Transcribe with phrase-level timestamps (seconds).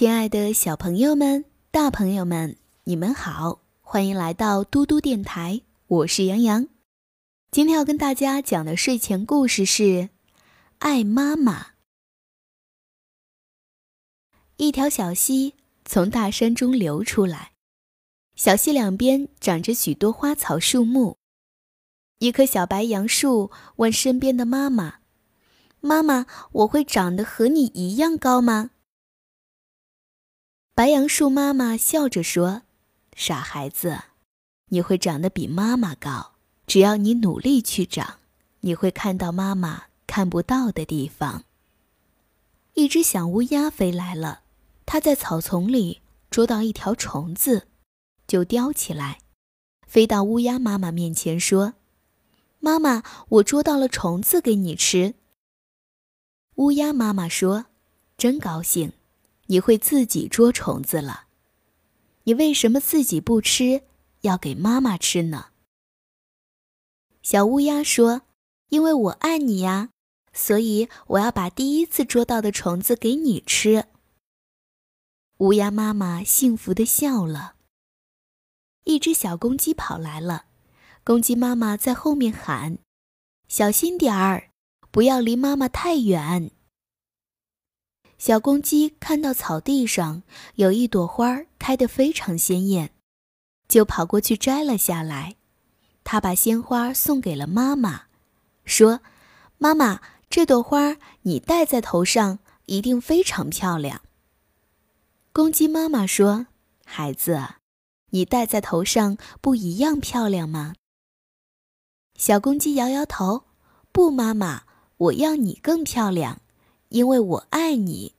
[0.00, 6.68] 亲爱的小朋友们、大朋友们，你们好，欢迎来到嘟嘟电台，我是杨洋。
[7.50, 9.82] 今天要跟大家讲的睡前故事是
[10.78, 11.62] 《爱妈妈》。
[14.56, 15.52] 一条小溪
[15.84, 17.52] 从大山中流出来，
[18.34, 21.18] 小溪两边长着许多花草树木。
[22.20, 25.00] 一棵小白杨树问身边的妈妈
[25.80, 28.70] ：“妈妈，我会长得和你一样高吗？”
[30.80, 32.62] 白杨树妈妈笑着说
[33.14, 34.04] ：“傻孩子，
[34.68, 36.32] 你会长得比妈妈高。
[36.66, 38.20] 只要你努力去长，
[38.60, 41.44] 你会看到妈妈看不到的地方。”
[42.72, 44.40] 一只小乌鸦飞来了，
[44.86, 47.68] 它在草丛里捉到一条虫子，
[48.26, 49.18] 就叼起来，
[49.86, 51.74] 飞到乌鸦妈妈面前说
[52.58, 55.12] ：“妈妈，我捉到了虫子给你吃。”
[56.56, 57.66] 乌鸦妈妈说
[58.16, 58.94] ：“真高兴。”
[59.50, 61.26] 你会自己捉虫子了，
[62.22, 63.82] 你为什么自己不吃，
[64.20, 65.46] 要给妈妈吃呢？
[67.20, 68.22] 小乌鸦说
[68.70, 69.90] ：“因为我爱你呀，
[70.32, 73.86] 所以我要把第一次捉到的虫子给你吃。”
[75.38, 77.56] 乌鸦妈妈幸福的笑了。
[78.84, 80.44] 一只小公鸡跑来了，
[81.02, 82.78] 公鸡妈妈在后面喊
[83.48, 84.52] ：“小心点儿，
[84.92, 86.52] 不要离妈妈太远。”
[88.20, 90.22] 小公鸡看到草地上
[90.56, 92.92] 有一朵花开得非常鲜艳，
[93.66, 95.36] 就跑过去摘了下来。
[96.04, 98.02] 它把鲜花送给了妈妈，
[98.66, 99.00] 说
[99.56, 104.02] ：“妈妈，这朵花你戴在头上一定非常漂亮。”
[105.32, 106.48] 公鸡妈妈说
[106.84, 107.42] ：“孩子，
[108.10, 110.74] 你戴在头上不一样漂亮吗？”
[112.18, 113.44] 小公鸡摇摇头
[113.90, 114.64] ：“不，妈妈，
[114.98, 116.42] 我要你更漂亮。”
[116.90, 118.14] 因为我爱你。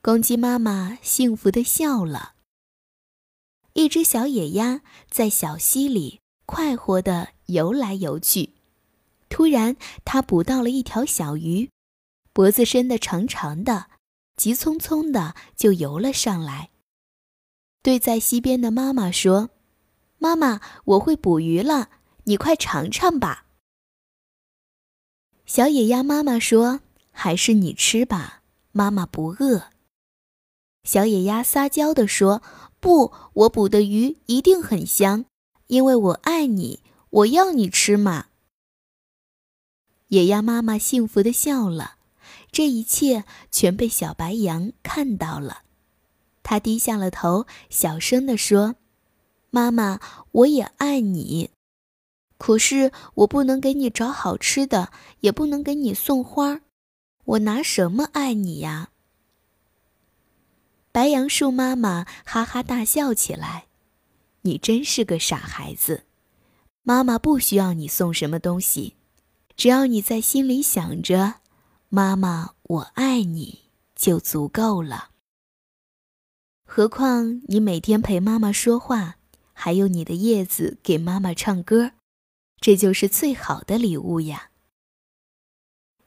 [0.00, 2.34] 公鸡妈妈幸福的笑了。
[3.72, 8.54] 一只小野鸭在小溪里快活的游来游去，
[9.28, 11.68] 突然，它捕到了一条小鱼，
[12.32, 13.90] 脖子伸得长长的，
[14.36, 16.70] 急匆匆的就游了上来，
[17.82, 19.50] 对在溪边的妈妈说
[20.18, 21.90] ：“妈妈，我会捕鱼了，
[22.24, 23.46] 你快尝尝吧。”
[25.44, 26.82] 小野鸭妈妈说。
[27.18, 29.70] 还是你吃吧，妈妈不饿。
[30.84, 32.42] 小野鸭撒娇地说
[32.78, 35.24] ：“不，我捕的鱼一定很香，
[35.68, 38.26] 因为我爱你，我要你吃嘛。”
[40.08, 41.96] 野鸭妈妈幸福地笑了，
[42.52, 45.62] 这一切全被小白羊看到了，
[46.42, 48.76] 它低下了头，小声地说
[49.48, 50.00] ：“妈妈，
[50.32, 51.50] 我也爱你，
[52.36, 56.60] 可是我不能给你找好吃的，也不能给你送花。”
[57.26, 58.90] 我拿什么爱你呀？
[60.92, 63.66] 白杨树妈妈哈哈大笑起来。
[64.42, 66.04] 你真是个傻孩子，
[66.82, 68.94] 妈妈不需要你送什么东西，
[69.56, 71.40] 只要你在心里想着
[71.90, 75.10] “妈妈，我爱你”就足够了。
[76.64, 79.16] 何况你每天陪妈妈说话，
[79.52, 81.90] 还有你的叶子给妈妈唱歌，
[82.60, 84.50] 这就是最好的礼物呀。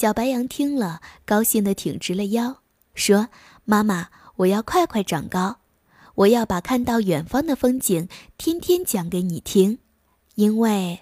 [0.00, 2.62] 小白羊听了，高兴地挺直了腰，
[2.94, 3.28] 说
[3.66, 5.58] ：“妈妈，我要快快长高，
[6.14, 8.08] 我要把看到远方的风景
[8.38, 9.78] 天天讲给你听，
[10.36, 11.00] 因为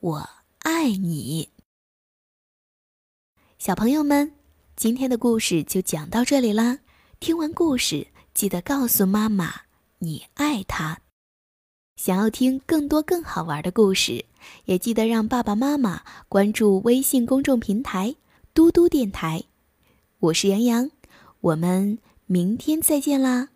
[0.00, 0.28] 我
[0.62, 1.50] 爱你。”
[3.56, 4.32] 小朋友们，
[4.74, 6.80] 今天的故事就讲到这里啦。
[7.20, 9.60] 听完故事，记得告诉妈妈
[10.00, 10.98] 你爱她。
[11.94, 14.24] 想要听更多更好玩的故事，
[14.64, 18.16] 也记得让爸爸妈妈关注微信公众平台。
[18.54, 19.42] 嘟嘟电台，
[20.20, 20.90] 我是杨洋，
[21.40, 23.48] 我们明天再见啦。